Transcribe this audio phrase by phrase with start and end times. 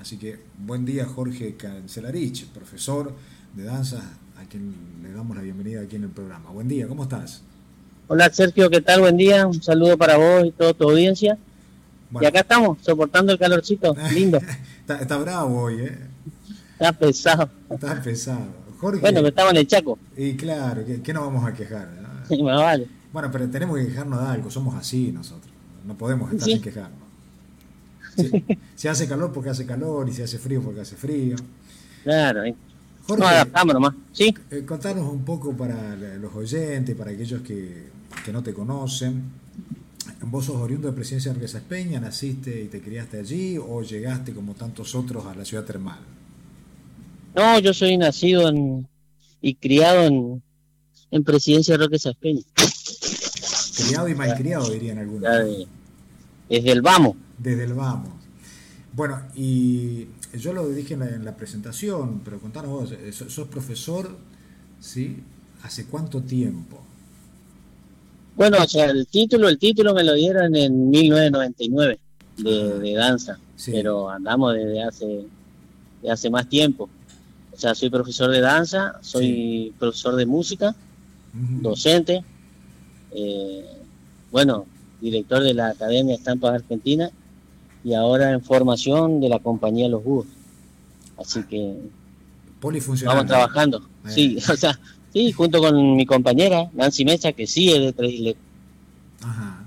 [0.00, 3.12] Así que buen día Jorge Cancelarich, profesor
[3.54, 4.02] de danza,
[4.38, 6.50] a quien le damos la bienvenida aquí en el programa.
[6.50, 7.42] Buen día, ¿cómo estás?
[8.08, 9.00] Hola Sergio, ¿qué tal?
[9.00, 11.38] Buen día, un saludo para vos y toda tu audiencia.
[12.20, 14.38] Y acá estamos, soportando el calorcito, lindo.
[14.86, 15.98] está, bravo hoy, ¿eh?
[16.72, 17.48] Está pesado.
[17.70, 18.46] Está pesado.
[18.78, 19.98] Jorge, bueno, que estaba en el Chaco.
[20.16, 22.00] Y claro, ¿qué, nos vamos a quejar?
[22.28, 22.86] Sí, vale.
[23.12, 25.52] Bueno, pero tenemos que quejarnos de algo, somos así nosotros.
[25.84, 26.99] No podemos estar sin quejarnos.
[28.76, 31.36] Si, hace calor porque hace calor y si hace frío porque hace frío.
[32.02, 32.54] Claro, ¿eh?
[33.06, 33.94] Jorge, no adaptamos nomás.
[34.12, 34.34] ¿Sí?
[34.50, 37.88] Eh, contanos un poco para los oyentes, para aquellos que,
[38.24, 39.22] que no te conocen.
[40.22, 42.00] ¿Vos sos oriundo de Presidencia de Arguesas Peña?
[42.00, 45.98] ¿Naciste y te criaste allí o llegaste como tantos otros a la ciudad termal?
[47.34, 48.86] No, yo soy nacido en,
[49.40, 50.42] y criado en,
[51.10, 52.42] en Presidencia de Roque Peña.
[53.76, 55.30] Criado y malcriado, dirían algunos.
[56.48, 57.16] desde el vamos.
[57.42, 58.12] Desde el vamos.
[58.92, 64.14] Bueno, y yo lo dije en la, presentación, pero contanos vos, eh, sos profesor,
[64.78, 65.22] ¿sí?
[65.62, 66.82] ¿Hace cuánto tiempo?
[68.36, 71.98] Bueno, o sea, el título, el título me lo dieron en 1999
[72.38, 75.24] de, de danza, pero andamos desde hace,
[76.10, 76.90] hace más tiempo.
[77.52, 80.74] O sea, soy profesor de danza, soy profesor de música,
[81.32, 82.22] docente,
[83.12, 83.64] eh,
[84.30, 84.66] bueno,
[85.00, 87.10] director de la Academia Estampas Argentina
[87.82, 90.26] y ahora en formación de la compañía Los Búhos.
[91.16, 91.76] Así que
[93.04, 93.88] vamos trabajando.
[94.06, 94.10] Eh.
[94.10, 94.78] Sí, o sea,
[95.12, 98.36] sí, junto con mi compañera Nancy Mesa, que sí es de Tres
[99.22, 99.64] Ajá.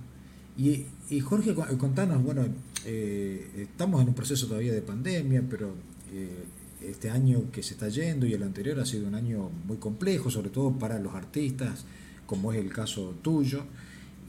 [0.58, 2.45] Y, y Jorge, contanos, bueno,
[2.86, 5.73] eh, estamos en un proceso todavía de pandemia, pero
[6.11, 6.45] eh,
[6.81, 10.30] este año que se está yendo y el anterior ha sido un año muy complejo,
[10.30, 11.86] sobre todo para los artistas,
[12.25, 13.64] como es el caso tuyo.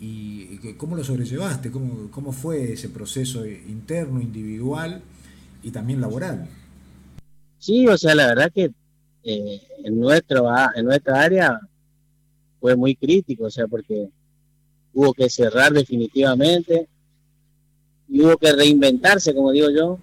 [0.04, 1.70] ¿Y cómo lo sobrellevaste?
[1.70, 5.00] ¿Cómo, cómo fue ese proceso interno, individual
[5.62, 6.46] y también laboral?
[7.58, 8.70] Sí, o sea, la verdad que
[9.22, 11.60] eh, en, nuestro, en nuestra área
[12.60, 14.08] fue muy crítico, o sea, porque
[14.92, 16.86] hubo que cerrar definitivamente
[18.08, 19.98] y hubo que reinventarse, como digo yo,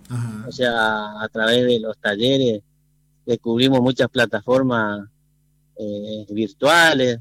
[0.48, 2.62] o sea, a través de los talleres
[3.26, 5.08] descubrimos muchas plataformas
[5.78, 7.20] eh, virtuales,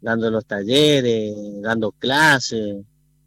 [0.00, 2.78] dando los talleres, dando clases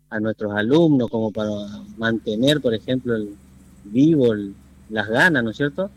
[0.09, 1.49] a nuestros alumnos, como para
[1.97, 3.35] mantener, por ejemplo, el,
[3.83, 4.33] vivo
[4.89, 5.89] las ganas, ¿no es cierto?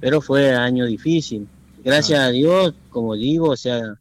[0.00, 1.46] Pero fue año difícil.
[1.84, 3.98] Gracias a Dios, como digo, o sea,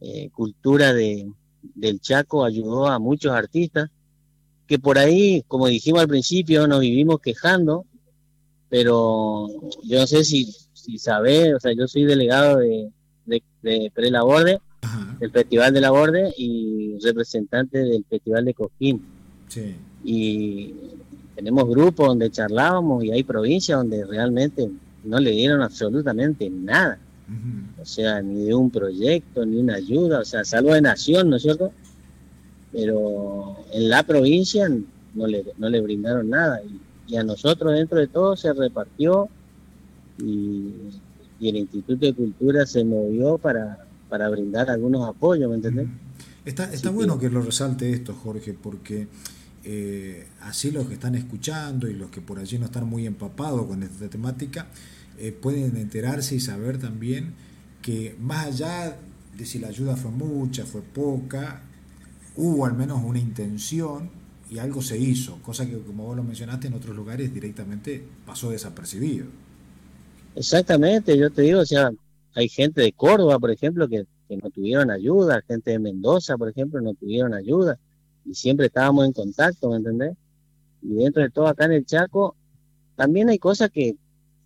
[0.00, 1.30] eh, cultura de,
[1.74, 3.90] del Chaco ayudó a muchos artistas
[4.66, 7.86] que por ahí, como dijimos al principio, nos vivimos quejando,
[8.68, 9.48] pero
[9.84, 12.90] yo no sé si, si sabés, o sea, yo soy delegado de,
[13.24, 14.60] de, de Prelaborde,
[15.18, 19.02] del Festival de la Borde y representante del Festival de Coquín.
[20.04, 20.74] Y
[21.34, 24.68] tenemos grupos donde charlábamos y hay provincias donde realmente
[25.04, 26.98] no le dieron absolutamente nada.
[27.80, 31.36] O sea, ni de un proyecto, ni una ayuda, o sea, salvo de nación, ¿no
[31.36, 31.72] es cierto?
[32.72, 34.68] pero en la provincia
[35.14, 39.28] no le, no le brindaron nada y, a nosotros dentro de todo se repartió
[40.18, 40.74] y,
[41.40, 45.88] el Instituto de Cultura se movió para, para brindar algunos apoyos, ¿me entendés?
[46.44, 47.28] Está, está bueno que...
[47.28, 49.08] lo resalte esto, Jorge, porque
[49.64, 53.66] eh, así los que están escuchando y los que por allí no están muy empapados
[53.66, 54.68] con esta temática,
[55.18, 57.34] eh, pueden enterarse y saber también
[57.82, 58.96] que más allá
[59.36, 61.62] de si la ayuda fue mucha, fue poca,
[62.36, 64.10] hubo al menos una intención
[64.50, 68.50] y algo se hizo, cosa que como vos lo mencionaste en otros lugares directamente pasó
[68.50, 69.26] desapercibido.
[70.34, 71.90] Exactamente, yo te digo, o sea,
[72.34, 76.80] hay gente de Córdoba, por ejemplo, que, no tuvieron ayuda, gente de Mendoza, por ejemplo,
[76.82, 77.78] no tuvieron ayuda
[78.26, 80.14] y siempre estábamos en contacto, ¿me entendés?
[80.82, 82.36] Y dentro de todo acá en el Chaco,
[82.94, 83.96] también hay cosas que,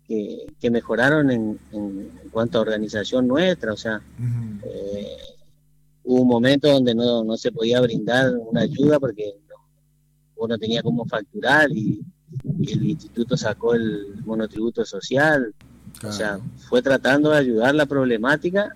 [0.07, 4.01] que, mejoraron en, en, cuanto a organización nuestra, o sea,
[6.03, 9.33] hubo un momento donde no, no se podía brindar una ayuda porque
[10.35, 12.01] uno tenía como facturar y,
[12.43, 15.53] el instituto sacó el monotributo social.
[16.03, 16.39] O sea,
[16.69, 18.75] fue tratando de ayudar la problemática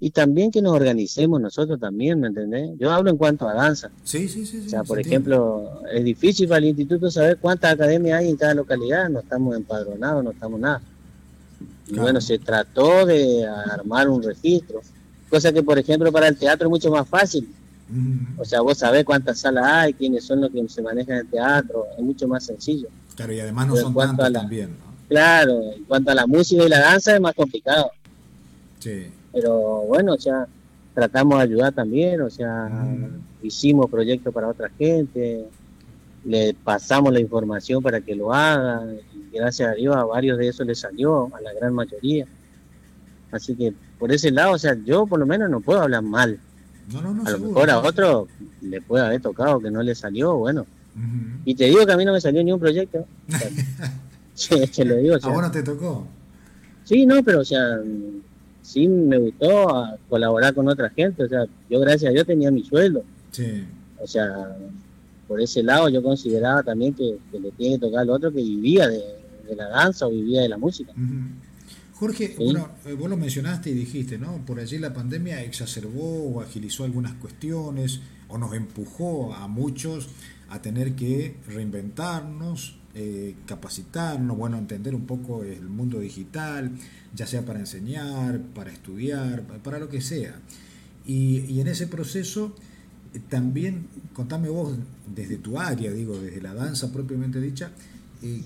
[0.00, 2.70] y también que nos organicemos nosotros también, ¿me entendés?
[2.78, 3.90] Yo hablo en cuanto a danza.
[4.04, 4.62] Sí, sí, sí.
[4.66, 8.54] O sea, por ejemplo, es difícil para el instituto saber cuántas academias hay en cada
[8.54, 10.80] localidad, no estamos empadronados, no estamos nada.
[11.88, 14.82] Y bueno, se trató de armar un registro
[15.28, 17.48] Cosa que, por ejemplo, para el teatro es mucho más fácil.
[18.38, 21.86] O sea, vos sabés cuántas salas hay, quiénes son los que se manejan el teatro,
[21.96, 22.88] es mucho más sencillo.
[23.14, 24.70] Claro, y además no son tantos también,
[25.08, 27.90] Claro, en cuanto a la música y la danza es más complicado.
[28.78, 29.06] Sí.
[29.32, 29.56] Pero
[29.86, 30.46] bueno, o sea,
[30.94, 32.68] tratamos de ayudar también, o sea,
[33.42, 35.46] hicimos proyectos para otra gente,
[36.24, 38.98] le pasamos la información para que lo hagan,
[39.32, 42.26] gracias a Dios a varios de esos les salió, a la gran mayoría.
[43.30, 46.38] Así que por ese lado, o sea, yo por lo menos no puedo hablar mal.
[47.24, 48.28] a lo mejor a otro
[48.60, 50.66] le puede haber tocado que no le salió, bueno.
[51.44, 53.06] Y te digo que a mí no me salió ni un proyecto.
[54.74, 56.06] te lo digo, ¿A vos no te tocó?
[56.84, 57.80] Sí, no, pero o sea,
[58.62, 61.24] sí me gustó colaborar con otra gente.
[61.24, 63.04] O sea, yo gracias a Dios tenía mi sueldo.
[63.30, 63.64] Sí.
[64.00, 64.56] O sea,
[65.26, 68.88] por ese lado yo consideraba también que, le tiene que tocar al otro que vivía
[68.88, 69.02] de,
[69.56, 70.92] la danza o vivía de la música.
[71.94, 74.44] Jorge, bueno, eh, vos lo mencionaste y dijiste, ¿no?
[74.46, 80.08] Por allí la pandemia exacerbó o agilizó algunas cuestiones o nos empujó a muchos
[80.50, 86.70] a tener que reinventarnos, eh, capacitarnos, bueno, entender un poco el mundo digital,
[87.14, 90.40] ya sea para enseñar, para estudiar, para lo que sea.
[91.06, 92.54] Y, en ese proceso
[93.14, 94.76] eh, también, contame vos
[95.14, 97.70] desde tu área, digo, desde la danza propiamente dicha,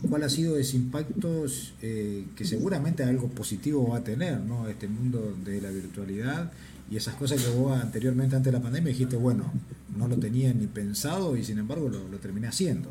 [0.09, 1.47] cuál ha sido ese impacto
[1.81, 4.69] eh, que seguramente algo positivo va a tener, ¿no?
[4.69, 6.53] Este mundo de la virtualidad
[6.93, 9.51] y esas cosas que vos anteriormente, antes de la pandemia, dijiste, bueno,
[9.97, 12.91] no lo tenía ni pensado y sin embargo lo, terminé haciendo.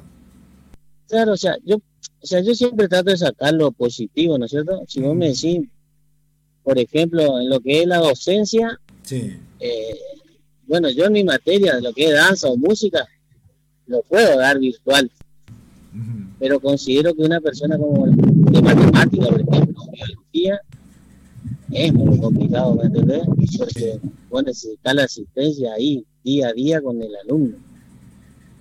[1.07, 4.51] Claro, o sea, yo, o sea, yo siempre trato de sacar lo positivo, ¿no es
[4.51, 4.81] cierto?
[4.87, 5.67] Si vos me decís,
[6.63, 9.37] por ejemplo, en lo que es la docencia, sí.
[9.59, 9.99] Eh,
[10.65, 13.07] bueno, yo en mi materia, de lo que es danza o música,
[13.85, 15.11] lo puedo dar virtual
[16.41, 20.59] pero considero que una persona como de matemática, por ejemplo, biología,
[21.71, 23.23] es muy complicado, ¿me entendés?
[23.57, 27.57] Porque vos necesitas la asistencia ahí, día a día con el alumno.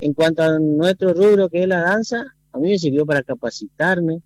[0.01, 4.23] En cuanto a nuestro rubro que es la danza, a mí me sirvió para capacitarme,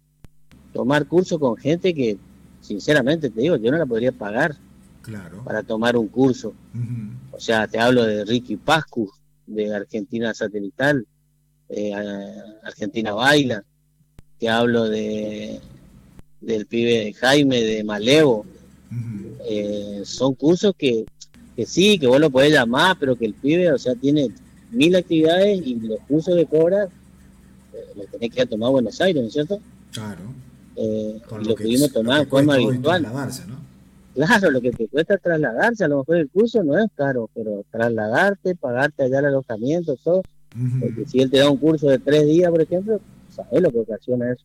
[0.72, 2.18] tomar cursos con gente que,
[2.60, 4.56] sinceramente te digo, yo no la podría pagar
[5.02, 5.42] claro.
[5.44, 6.54] para tomar un curso.
[7.32, 9.10] O sea, te hablo de Ricky Pascu,
[9.46, 11.06] de Argentina Satelital,
[11.68, 11.92] eh,
[12.62, 13.64] Argentina Baila,
[14.38, 15.60] que hablo de
[16.40, 18.46] del pibe Jaime de Malevo.
[19.46, 21.04] Eh, son cursos que,
[21.56, 24.30] que sí, que vos lo podés llamar, pero que el pibe, o sea, tiene
[24.70, 29.22] mil actividades y los cursos de cobra eh, los tenés que tomar a Buenos Aires,
[29.22, 29.60] ¿no es cierto?
[29.92, 30.22] Claro.
[30.76, 33.06] Eh, y lo, pudimos tomar en forma virtual.
[34.14, 37.64] Claro, lo que te cuesta trasladarse, a lo mejor el curso no es caro, pero
[37.70, 40.22] trasladarte, pagarte allá el alojamiento, todo,
[40.80, 43.78] porque si él te da un curso de tres días, por ejemplo, sabes lo que
[43.78, 44.44] ocasiona eso.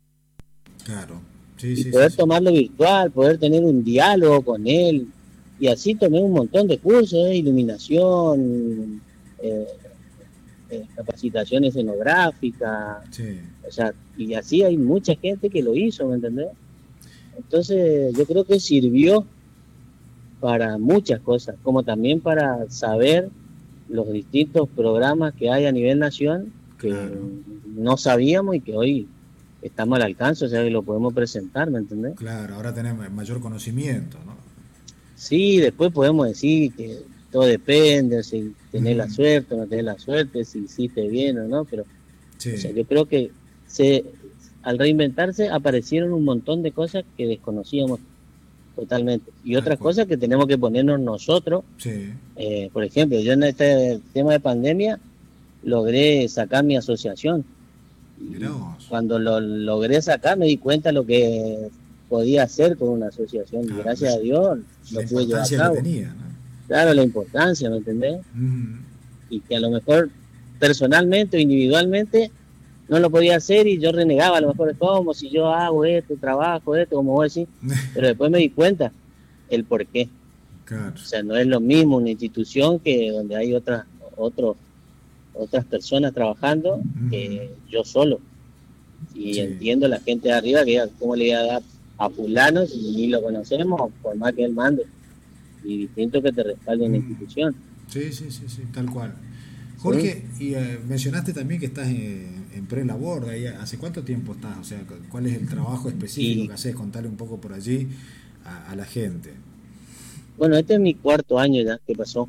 [0.84, 1.22] Claro.
[1.60, 5.08] Sí, y poder tomarlo virtual, poder tener un diálogo con él.
[5.60, 7.36] Y así tomé un montón de cursos, ¿eh?
[7.36, 9.02] iluminación,
[9.42, 9.68] eh,
[10.70, 13.04] eh, capacitación escenográfica.
[13.68, 16.48] O sea, y así hay mucha gente que lo hizo, ¿me entendés?
[17.38, 19.26] Entonces yo creo que sirvió
[20.40, 23.30] para muchas cosas, como también para saber
[23.90, 26.96] los distintos programas que hay a nivel nación que
[27.66, 29.08] no sabíamos y que hoy
[29.62, 32.16] estamos al alcance, o sea que lo podemos presentar, ¿me entendés?
[32.16, 34.36] Claro, ahora tenemos mayor conocimiento, ¿no?
[35.16, 37.00] Sí, después podemos decir que
[37.32, 41.48] todo depende, si tenés la suerte o no tenés la suerte, si hiciste bien o
[41.48, 41.84] no, pero
[42.40, 43.32] yo creo que
[43.68, 44.06] se,
[44.64, 48.00] al reinventarse aparecieron un montón de cosas que desconocíamos
[48.76, 49.32] totalmente.
[49.44, 51.64] Y otras cosas que tenemos que ponernos nosotros.
[52.36, 55.00] Eh, por ejemplo, yo en este tema de pandemia
[55.64, 57.44] logré sacar mi asociación.
[58.90, 61.70] Cuando lo logré sacar me di cuenta lo que
[62.10, 63.66] podía hacer con una asociación.
[63.66, 64.60] y gracias a Dios
[64.92, 65.76] lo pude llevar a cabo.
[66.68, 68.20] Claro, la importancia, ¿me entendés?
[69.30, 70.10] Y que a lo mejor
[70.60, 72.32] personalmente o individualmente
[72.90, 76.16] no lo podía hacer y yo renegaba a lo mejor como si yo hago esto,
[76.20, 77.48] trabajo esto, como vos decís,
[77.94, 78.92] pero después me di cuenta
[79.50, 80.10] el por qué.
[80.94, 83.86] O sea, no es lo mismo una institución que donde hay otras
[84.16, 84.56] otros
[85.40, 88.20] otras personas trabajando que yo solo.
[89.16, 91.62] Y entiendo la gente de arriba que cómo le iba a dar
[91.98, 94.84] a fulano si ni lo conocemos, por más que él mande.
[95.64, 97.56] Y distinto que te respalde una institución.
[97.88, 99.14] Sí, sí, sí, sí, tal cual.
[99.78, 103.28] Jorge, y eh, mencionaste también que estás en, en pre-labor,
[103.60, 104.58] ¿hace cuánto tiempo estás?
[104.60, 106.76] O sea, ¿cuál es el trabajo específico que haces?
[106.76, 107.88] Contarle un poco por allí
[108.44, 109.32] a, la gente.
[110.38, 112.28] Bueno, este es mi cuarto año ya que pasó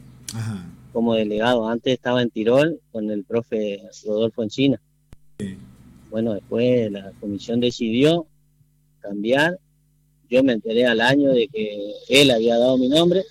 [0.93, 1.69] como delegado.
[1.69, 4.81] Antes estaba en Tirol con el profe Rodolfo Encina.
[5.39, 5.57] Sí.
[6.11, 8.27] Bueno, después la comisión decidió
[9.01, 9.59] cambiar.
[10.29, 13.23] Yo me enteré al año de que él había dado mi nombre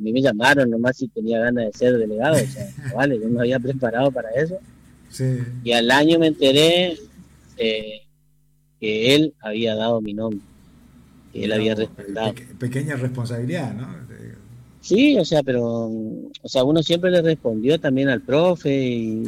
[0.00, 3.28] a mí me llamaron nomás si tenía ganas de ser delegado, o sea, vale, yo
[3.28, 4.58] me había preparado para eso.
[5.62, 6.96] Y al año me enteré
[7.58, 8.00] eh,
[8.80, 10.40] que él había dado mi nombre,
[11.32, 12.34] que él había respaldado.
[12.58, 13.88] pequeña responsabilidad, ¿no?
[14.90, 19.22] Sí, o sea, pero, o sea, uno siempre le respondió también al profe y,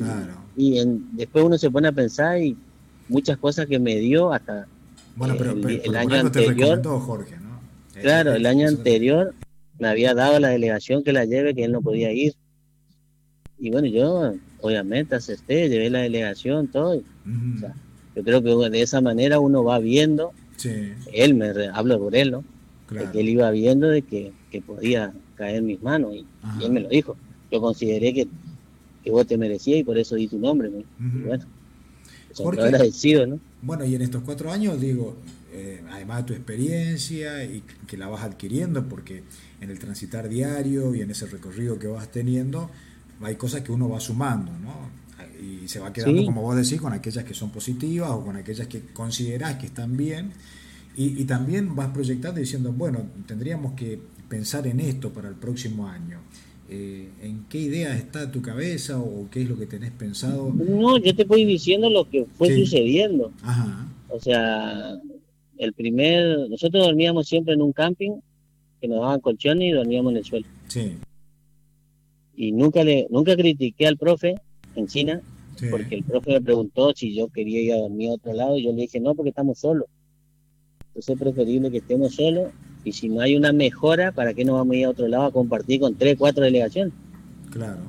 [0.56, 2.56] y después uno se pone a pensar y
[3.08, 4.66] muchas cosas que me dio hasta
[5.14, 6.82] bueno, pero, el, año anterior.
[6.84, 7.60] Jorge, ¿no?
[8.00, 9.34] Claro, el año anterior
[9.78, 12.34] me había dado la delegación que la lleve, que él no podía ir.
[13.60, 17.00] Y bueno, yo obviamente acepté, llevé la delegación, todo.
[18.16, 20.32] yo creo que de esa manera uno va viendo,
[21.12, 22.44] él me hablo por él, ¿no?
[23.12, 24.32] que él iba viendo de que,
[24.66, 26.26] podía caer en mis manos y,
[26.64, 27.16] él me lo dijo.
[27.50, 28.28] Yo consideré que,
[29.04, 30.70] que vos te merecías y por eso di tu nombre.
[30.70, 31.44] Y bueno,
[32.40, 33.40] agradecido, ¿no?
[33.60, 35.16] Bueno, y en estos cuatro años, digo,
[35.52, 39.22] eh, además de tu experiencia y que la vas adquiriendo, porque
[39.60, 42.70] en el transitar diario y en ese recorrido que vas teniendo,
[43.20, 45.02] hay cosas que uno va sumando, ¿no?
[45.40, 48.66] Y se va quedando, como vos decís, con aquellas que son positivas o con aquellas
[48.66, 50.32] que considerás que están bien.
[50.96, 54.00] Y, y también vas proyectando diciendo, bueno, tendríamos que
[54.32, 56.18] pensar en esto para el próximo año.
[56.70, 60.50] Eh, ¿en qué idea está tu cabeza o qué es lo que tenés pensado?
[60.54, 63.30] No, yo te voy diciendo lo que fue sucediendo.
[64.08, 64.98] O sea,
[65.58, 68.12] el primer, nosotros dormíamos siempre en un camping
[68.80, 70.46] que nos daban colchones y dormíamos en el suelo.
[70.68, 70.92] Sí.
[72.34, 74.36] Y nunca le, nunca critiqué al profe
[74.76, 75.20] en China,
[75.70, 78.64] porque el profe me preguntó si yo quería ir a dormir a otro lado y
[78.64, 79.88] yo le dije no, porque estamos solos.
[80.86, 82.48] Entonces es preferible que estemos solos
[82.84, 85.24] y si no hay una mejora, ¿para qué no vamos a ir a otro lado
[85.24, 86.92] a compartir con tres, cuatro delegaciones?
[87.50, 87.80] Claro.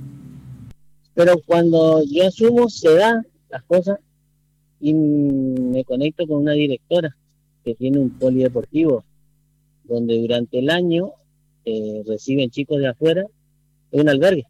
[1.14, 4.00] Pero cuando yo asumo, se dan las cosas
[4.80, 7.16] y me conecto con una directora
[7.64, 9.04] que tiene un polideportivo
[9.84, 11.12] donde durante el año
[11.66, 13.26] eh, reciben chicos de afuera
[13.92, 14.46] en un albergue.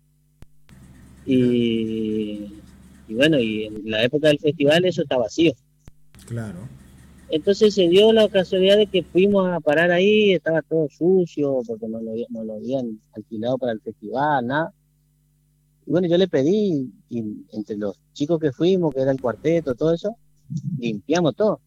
[1.25, 2.50] Y,
[3.07, 5.53] y bueno, y en la época del festival eso está vacío.
[6.25, 6.67] Claro.
[7.33, 11.87] Entonces se dio la casualidad de que fuimos a parar ahí, estaba todo sucio, porque
[11.87, 14.71] no lo, no lo habían alquilado para el festival, nada.
[15.87, 19.73] Y bueno, yo le pedí, y entre los chicos que fuimos, que era el cuarteto,
[19.73, 20.15] todo eso,
[20.77, 21.59] limpiamos todo.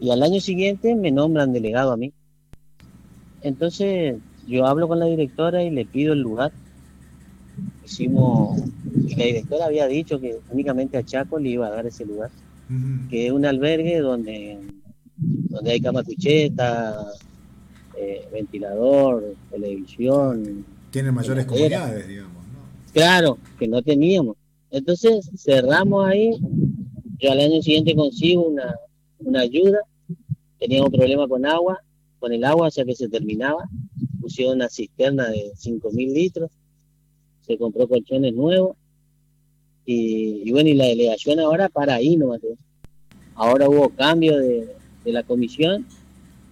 [0.00, 2.14] Y al año siguiente me nombran delegado a mí.
[3.42, 4.16] Entonces
[4.48, 6.50] yo hablo con la directora y le pido el lugar.
[7.84, 8.58] Hicimos,
[9.06, 12.30] y la directora había dicho que únicamente a Chaco le iba a dar ese lugar
[13.10, 14.58] que es un albergue donde,
[15.16, 17.12] donde hay cama cucheta,
[17.96, 20.64] eh, ventilador, televisión.
[20.90, 22.44] Tiene mayores comodidades, digamos.
[22.46, 22.92] ¿no?
[22.92, 24.36] Claro, que no teníamos.
[24.70, 26.32] Entonces cerramos ahí.
[27.18, 28.74] Yo al año siguiente consigo una,
[29.20, 29.78] una ayuda.
[30.58, 31.80] Teníamos un problema con agua,
[32.18, 33.68] con el agua, o sea que se terminaba.
[34.20, 36.50] Pusieron una cisterna de 5.000 litros.
[37.42, 38.76] Se compró colchones nuevos
[39.86, 42.36] y, bueno, y la delegación ahora para ahí no
[43.36, 44.74] Ahora hubo cambio de,
[45.04, 45.86] la comisión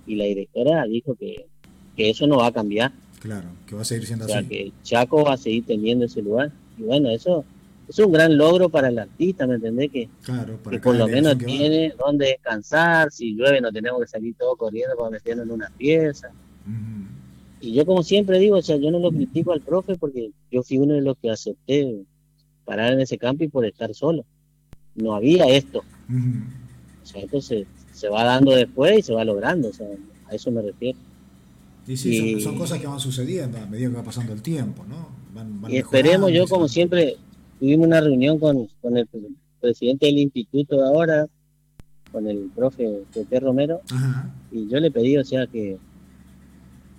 [0.06, 1.46] y la directora dijo que,
[1.96, 2.92] eso no va a cambiar.
[3.20, 6.22] Claro, que va a seguir siendo o sea, que Chaco va a seguir teniendo ese
[6.22, 6.52] lugar.
[6.78, 7.44] Y bueno, eso
[7.88, 9.90] es un gran logro para el artista, ¿me entendés?
[9.90, 14.34] Que, claro, que por lo menos tiene donde descansar, si llueve no tenemos que salir
[14.36, 16.30] todos corriendo para meternos en una pieza.
[17.60, 20.62] Y yo como siempre digo, o sea, yo no lo critico al profe porque yo
[20.62, 22.04] fui uno de los que acepté
[22.64, 24.24] parar en ese campo y por estar solo.
[24.94, 25.82] No había esto.
[27.02, 29.86] O sea, entonces se va dando después y se va logrando, o sea,
[30.28, 30.98] a eso me refiero.
[31.86, 35.24] Y sí, Son, cosas que van sucediendo a medida que va pasando el tiempo, ¿no?
[35.68, 37.16] y esperemos, yo como siempre,
[37.58, 39.08] tuvimos una reunión con, con el
[39.60, 41.26] presidente del instituto de ahora,
[42.12, 43.80] con el profe Pepe Romero,
[44.52, 45.78] y yo le pedí, o sea, que,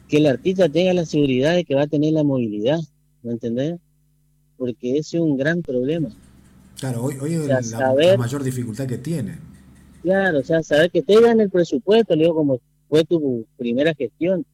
[0.08, 2.80] que el artista tenga la seguridad de que va a tener la movilidad,
[3.24, 3.80] ¿me entendés?
[4.58, 6.10] Porque ese es un gran problema.
[6.80, 9.38] Claro, hoy, hoy es la, mayor dificultad que tiene.
[10.02, 12.60] Claro, o sea, saber que tengan el presupuesto, le digo, como
[12.90, 14.46] fue tu primera gestión.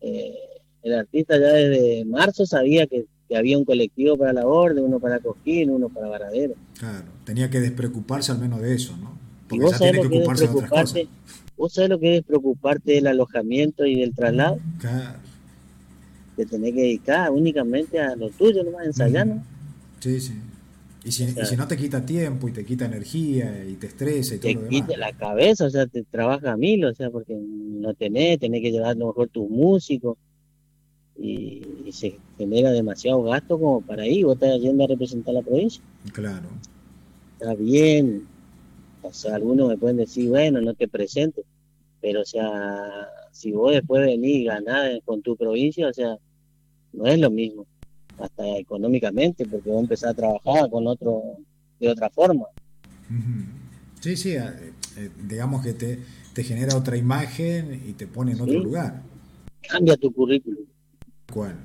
[0.00, 0.34] Eh,
[0.82, 5.18] el artista ya desde marzo sabía que, había un colectivo para la orden, uno para
[5.18, 6.54] Coquín, uno para Varadero.
[6.78, 9.18] Claro, tenía que despreocuparse al menos de eso, ¿no?
[9.48, 11.08] Porque vos sabés lo que, es preocuparte,
[11.56, 14.60] vos sabés lo que es preocuparte del alojamiento y del traslado.
[14.78, 15.18] Claro
[16.36, 19.42] te tenés que dedicar únicamente a lo tuyo, nomás ensayando.
[20.00, 20.34] Sí, sí.
[21.04, 24.36] Y si, y si, no te quita tiempo y te quita energía y te estresa
[24.36, 27.10] y todo te lo quita la cabeza, o sea, te trabaja a mil, o sea,
[27.10, 30.16] porque no tenés, tenés que llevar a lo mejor tus músicos
[31.18, 31.62] y,
[31.92, 35.82] se genera demasiado gasto como para ir, vos estás yendo a representar la provincia.
[36.12, 36.48] Claro.
[37.38, 38.26] Está bien,
[39.02, 41.42] o sea, algunos me pueden decir, bueno, no te presento,
[42.00, 46.16] pero o sea, si vos después venís y ganás con tu provincia, o sea,
[46.96, 47.66] no es lo mismo,
[48.18, 51.22] hasta económicamente, porque vos empezás a trabajar con otro,
[51.80, 52.44] de otra forma.
[54.00, 55.98] Sí, sí, eh, eh, digamos que te,
[56.32, 59.02] te genera otra imagen y te pone en otro lugar.
[59.68, 60.64] Cambia tu currículum.
[61.32, 61.56] ¿Cuál?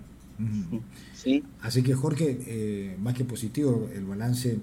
[1.13, 1.43] Sí.
[1.62, 4.57] Así que Jorge, eh, más que positivo, el balance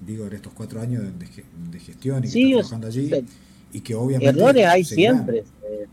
[0.00, 3.10] digo, en estos cuatro años de, gestión y sí, trabajando allí,
[3.72, 4.38] y que obviamente...
[4.38, 5.44] Errores hay siempre,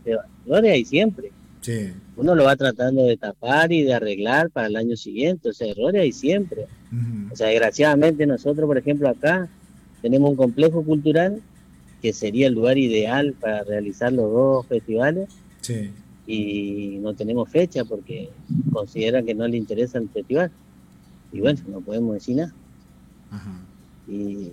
[0.06, 0.16] eh,
[0.46, 1.32] errores hay siempre.
[1.60, 1.92] Sí.
[2.16, 5.68] Uno lo va tratando de tapar y de arreglar para el año siguiente, o sea,
[5.68, 6.66] errores hay siempre.
[7.32, 9.48] O sea, desgraciadamente nosotros, por ejemplo, acá
[10.00, 11.42] tenemos un complejo cultural
[12.00, 15.28] que sería el lugar ideal para realizar los dos festivales.
[15.62, 15.90] Sí.
[16.26, 18.30] Y no tenemos fecha porque
[18.72, 20.50] consideran que no le interesa el festival.
[21.32, 22.52] Y bueno, no podemos decir nada.
[24.06, 24.52] Y,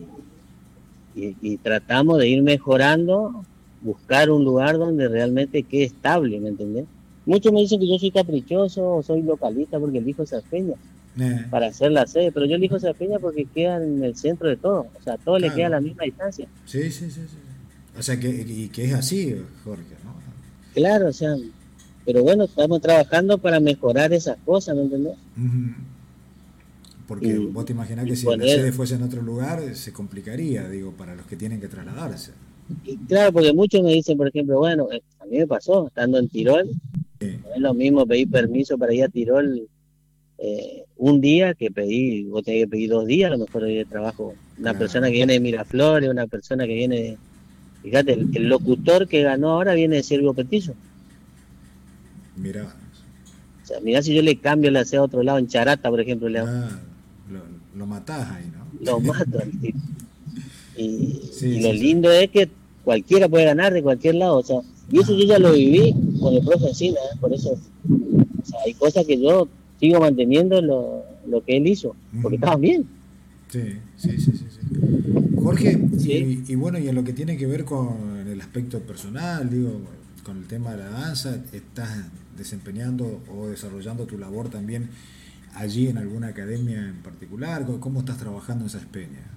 [1.14, 3.46] y, tratamos de ir mejorando,
[3.82, 6.86] buscar un lugar donde realmente quede estable, ¿me entendés?
[7.32, 10.74] Muchos me dicen que yo soy caprichoso o soy localista porque elijo esa peña
[11.18, 11.46] eh.
[11.50, 14.58] para hacer la sede, pero yo elijo esa peña porque queda en el centro de
[14.58, 16.46] todo, o sea, todo le queda a la misma distancia.
[16.66, 17.38] Sí, sí, sí, sí.
[17.98, 19.34] O sea, que, y que es así,
[19.64, 20.14] Jorge, ¿no?
[20.74, 21.38] Claro, o sea,
[22.06, 25.16] pero bueno, estamos trabajando para mejorar esas cosas, ¿me entendés?
[27.08, 30.92] Porque vos te imaginás que si la sede fuese en otro lugar, se complicaría, digo,
[30.92, 32.34] para los que tienen que trasladarse.
[33.08, 36.28] claro, porque muchos me dicen, por ejemplo, bueno, eh, a mí me pasó, estando en
[36.28, 36.70] Tirol,
[37.22, 39.68] es lo mismo pedir permiso para ir a Tirol
[40.44, 43.86] eh, un día que pedí, vos tenés que pedir dos días, a lo mejor de
[43.86, 44.34] trabajo.
[44.58, 47.18] Una persona que viene de Miraflores, una persona que viene de...
[47.84, 50.74] Fíjate, el, locutor que ganó ahora viene de Sergio Petizo.
[52.36, 52.74] Mira.
[53.64, 56.02] O sea, mira si yo le cambio la sede a otro lado, en Charata, por
[56.02, 56.80] ejemplo, le ah,
[57.76, 58.94] lo, matás ahí, ¿no?
[58.94, 59.40] Lo mato
[60.76, 62.50] Y, lo lindo es que
[62.84, 64.58] cualquiera puede ganar de cualquier lado, o sea,
[64.92, 67.18] y eso yo ya lo viví con el profe Encina, ¿eh?
[67.20, 69.48] por eso, o sea, hay cosas que yo
[69.80, 72.86] sigo manteniendo lo, lo que él hizo, porque estaban bien.
[73.50, 73.64] Sí,
[73.98, 74.52] sí, sí, sí.
[75.42, 79.82] Jorge, Y, bueno, y en lo que tiene que ver con el aspecto personal, digo,
[80.24, 81.90] con el tema de la danza, ¿estás
[82.38, 84.90] desempeñando o desarrollando tu labor también
[85.56, 87.66] allí en alguna academia en particular?
[87.80, 89.28] ¿Cómo estás trabajando en Saspeña?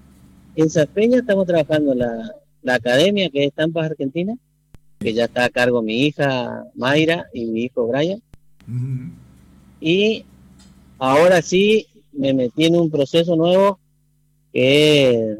[0.56, 2.30] En Saspeña estamos trabajando la,
[2.62, 4.36] la academia que es Tampas Argentina,
[5.04, 8.23] que ya está a cargo mi hija Mayra y mi hijo Brian.
[9.78, 10.25] Y
[10.99, 13.78] ahora sí me metí en un proceso nuevo
[14.50, 15.38] que es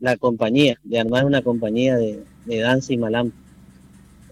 [0.00, 3.32] la compañía, de armar una compañía de, danza y malam.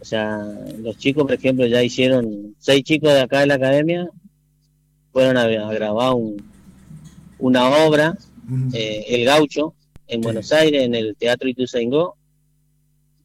[0.01, 0.39] O sea,
[0.79, 4.09] los chicos, por ejemplo, ya hicieron, seis chicos de acá de la academia
[5.13, 6.15] fueron a, grabar
[7.39, 8.17] una obra,
[8.73, 9.75] eh, El Gaucho,
[10.07, 12.17] en Buenos Aires, en el Teatro Ituzaingó.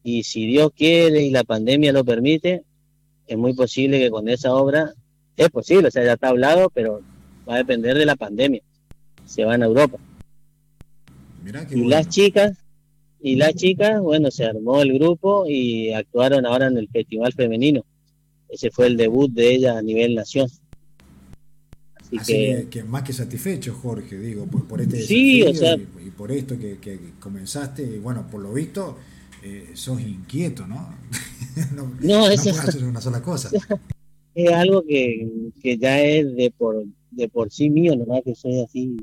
[0.08, 2.62] Y si Dios quiere y la pandemia lo permite,
[3.26, 4.94] es muy posible que con esa obra,
[5.36, 7.02] es posible, o sea, ya está hablado, pero
[7.50, 8.62] va a depender de la pandemia.
[9.26, 9.98] Se van a Europa.
[11.72, 12.56] y las chicas,
[13.20, 17.84] y las chicas, bueno, se armó el grupo y actuaron ahora en el Festival Femenino.
[18.48, 20.48] Ese fue el debut de ella a nivel nación.
[22.16, 27.82] Así, que, más que satisfecho, Jorge, digo, por, este sí, y, por esto que, comenzaste,
[27.82, 29.00] y bueno, por lo visto,
[29.44, 30.94] eh, sos inquieto, ¿no?
[31.76, 33.50] no, no, es hacer una sola cosa.
[34.36, 35.30] Es algo que,
[35.64, 36.84] que ya es de por
[37.16, 38.98] de por sí mío, nomás que soy así.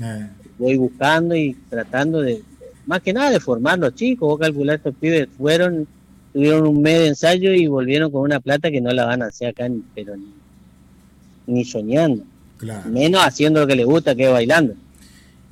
[0.00, 0.28] Eh.
[0.58, 2.42] Voy buscando y tratando de,
[2.86, 4.28] más que nada de formar los chicos.
[4.28, 5.86] Vos calcular estos pibes fueron,
[6.32, 9.26] tuvieron un mes de ensayo y volvieron con una plata que no la van a
[9.26, 10.14] hacer acá, pero
[11.46, 12.24] ni, soñando.
[12.86, 14.74] Menos haciendo lo que les gusta, que es bailando.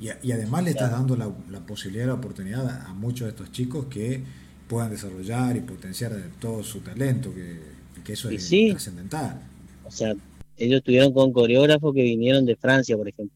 [0.01, 4.23] Y, además le estás dando la, posibilidad, la oportunidad a, muchos de estos chicos que
[4.67, 9.39] puedan desarrollar y potenciar todo su talento, que, eso es trascendental.
[9.85, 10.15] O sea,
[10.57, 13.35] ellos estuvieron con coreógrafos que vinieron de Francia, por ejemplo,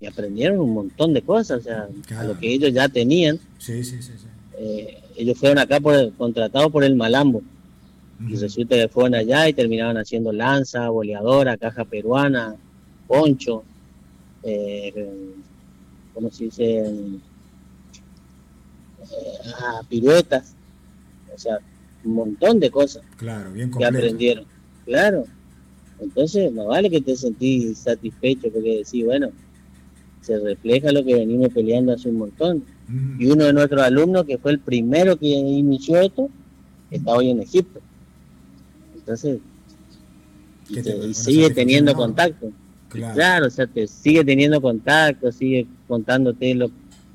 [0.00, 1.88] y aprendieron un montón de cosas, o sea,
[2.18, 3.38] a lo que ellos ya tenían.
[3.58, 4.10] Sí, sí, sí.
[4.58, 7.42] Eh, ellos fueron acá por, contratados por el Malambo.
[8.28, 12.54] Y resulta que fueron allá y terminaban haciendo lanza, boleadora, caja peruana,
[13.08, 13.64] poncho,
[14.42, 14.92] eh,
[16.14, 16.78] ¿cómo se dice?
[16.78, 17.18] Eh,
[19.60, 20.54] ah, piruetas.
[21.34, 21.58] O sea,
[22.04, 23.02] un montón de cosas.
[23.16, 24.44] Claro, bien Que aprendieron.
[24.84, 25.24] Claro.
[26.00, 29.30] Entonces, no vale que te sentís satisfecho porque decís, bueno,
[30.20, 32.64] se refleja lo que venimos peleando hace un montón.
[33.18, 36.28] Y uno de nuestros alumnos, que fue el primero que inició esto,
[36.90, 37.80] está hoy en Egipto.
[38.94, 39.38] Entonces,
[40.68, 42.52] y, sigue teniendo contacto.
[42.92, 43.46] Claro.
[43.46, 46.70] o sea, te sigue teniendo contacto, sigue contándote lo,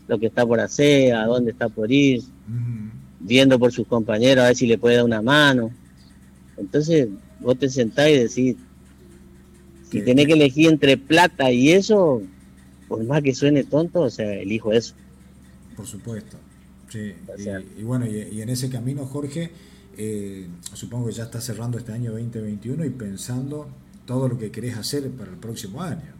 [0.08, 2.24] lo que está por hacer, a dónde está por ir,
[3.20, 5.72] viendo por sus compañeros a ver si le puede dar una mano.
[6.58, 7.10] Entonces,
[7.40, 8.56] vos te sentás y decís,
[9.92, 12.22] si tenés que elegir entre plata y eso,
[12.88, 14.96] por más que suene tonto, o sea, elijo eso.
[15.76, 16.38] Por supuesto.
[16.90, 17.14] Sí.
[17.78, 19.52] y, bueno, y, en ese camino, Jorge,
[19.98, 23.68] eh, supongo que ya estás cerrando este año 2021 y pensando
[24.08, 26.16] todo lo que querés hacer para el próximo año.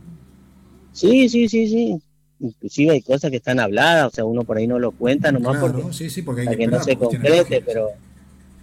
[0.92, 2.02] Sí, sí, sí, sí.
[2.40, 5.58] inclusive hay cosas que están habladas, o sea, uno por ahí no lo cuenta nomás
[5.60, 5.82] porque,
[6.24, 7.90] para que, no se concrete, pero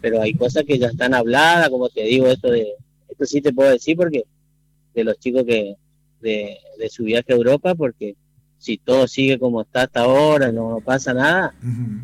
[0.01, 2.75] pero hay cosas que ya están habladas, como te digo, esto de
[3.09, 4.25] esto sí te puedo decir porque
[4.95, 5.77] de los chicos que
[6.21, 6.59] de,
[6.91, 8.15] su viaje a Europa, porque
[8.59, 11.55] si todo sigue como está hasta ahora, no, pasa nada,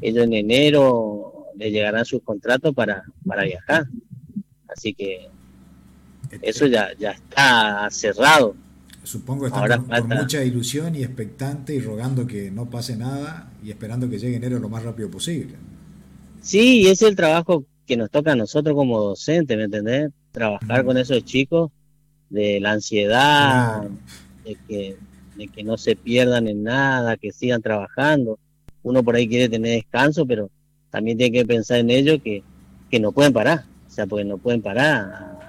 [0.01, 3.87] ellos en enero le llegarán sus contratos para, para viajar.
[4.69, 5.29] Así que
[6.43, 8.55] eso ya, ya está cerrado.
[9.03, 13.71] Supongo que están con, mucha ilusión y expectante y rogando que no pase nada y
[13.71, 15.55] esperando que llegue enero lo más rápido posible.
[16.43, 20.11] Sí, y es el trabajo que nos toca a nosotros como docentes, ¿me entendés?
[20.33, 21.71] Trabajar con esos chicos
[22.29, 23.83] de la ansiedad,
[24.45, 24.97] de, que,
[25.37, 28.39] de que no se pierdan en nada, que sigan trabajando.
[28.83, 30.51] Uno por ahí quiere tener descanso, pero
[30.91, 32.43] también tiene que pensar en ello que,
[32.91, 35.41] que no pueden parar, o sea, porque no pueden parar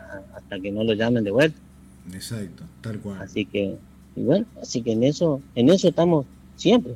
[0.52, 1.58] hasta que no lo llamen de vuelta.
[2.14, 3.22] Exacto, tal cual.
[3.22, 3.78] Así que,
[4.18, 6.26] bueno, así que en eso, en eso estamos
[6.58, 6.96] siempre.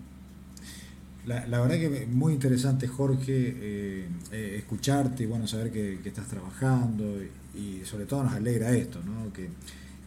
[1.25, 6.27] La, la verdad que muy interesante, Jorge, eh, eh, escucharte y bueno, saber que, estás
[6.27, 7.05] trabajando
[7.55, 9.31] y, sobre todo nos alegra esto, ¿no?
[9.31, 9.47] que,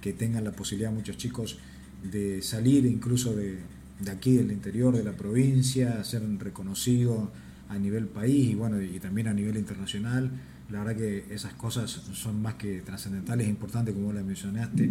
[0.03, 1.59] que tengan la posibilidad muchos chicos
[2.03, 3.59] de salir incluso de,
[3.99, 7.31] de aquí, del interior de la provincia, ser reconocidos
[7.71, 10.31] a nivel país y bueno, y también a nivel internacional
[10.71, 14.91] la verdad que esas cosas son más que trascendentales e importantes como la mencionaste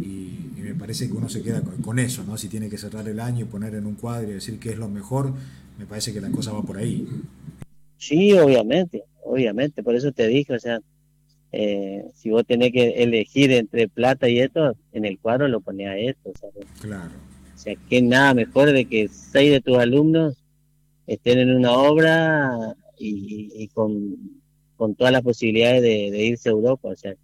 [0.00, 2.36] y, me parece que uno se queda con, eso, ¿no?
[2.36, 4.78] Si tiene que cerrar el año y poner en un cuadro y decir qué es
[4.78, 5.32] lo mejor,
[5.78, 7.06] me parece que la cosa va por ahí.
[7.98, 10.80] Sí, obviamente, obviamente, por eso te dije, o sea,
[11.52, 15.86] eh, si vos tenés que elegir entre plata y esto, en el cuadro lo ponés
[15.86, 16.32] a esto,
[16.80, 17.12] Claro.
[17.54, 20.36] O sea, que nada mejor de que seis de tus alumnos
[21.06, 24.16] estén en una obra y con
[24.76, 27.14] con todas las posibilidades de, irse a Europa, o sea,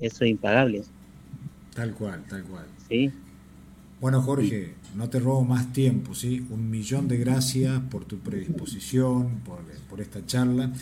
[0.00, 0.82] eso es impagable.
[1.74, 2.66] Tal cual, tal cual.
[2.88, 3.10] Sí.
[4.00, 6.44] Bueno, Jorge, no te robo más tiempo, ¿sí?
[6.50, 10.72] Un millón de gracias por tu predisposición, por, por esta charla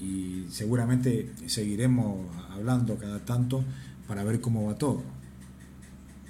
[0.00, 3.64] y seguramente seguiremos hablando cada tanto
[4.06, 5.02] para ver cómo va todo.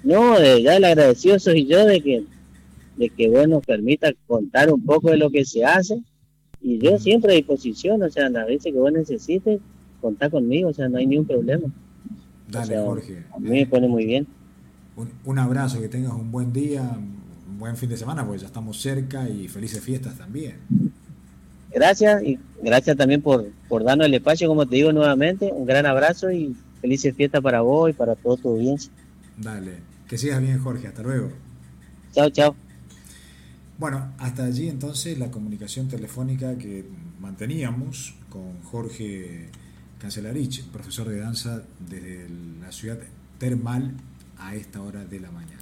[0.03, 2.23] No, ya el agradecido soy yo de que,
[2.97, 6.01] de que bueno, permita contar un poco de lo que se hace
[6.65, 9.59] y yo siempre a disposición, o sea, a veces que vos necesites,
[10.01, 11.67] contá conmigo, o sea, no hay ningún problema.
[12.49, 13.23] Dale, Jorge.
[13.31, 14.25] A mí me pone muy bien.
[15.25, 18.81] Un, abrazo, que tengas un buen día, un buen fin de semana, porque ya estamos
[18.81, 20.55] cerca y felices fiestas también.
[21.71, 25.85] Gracias y gracias también por, por darnos el espacio, como te digo nuevamente, un gran
[25.85, 28.91] abrazo y felices fiestas para vos y para todo tu audiencia.
[29.37, 29.73] Dale,
[30.07, 31.29] que sigas bien Jorge, hasta luego.
[32.11, 32.55] Chao, chao.
[33.77, 36.85] Bueno, hasta allí entonces la comunicación telefónica que
[37.19, 39.49] manteníamos con Jorge
[39.99, 42.29] Cancelarich, profesor de danza desde
[42.61, 42.99] la ciudad
[43.37, 43.93] termal
[44.37, 45.45] a esta hora de la mañana.